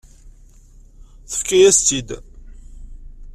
[1.29, 2.09] Tefka-yas-tt-id.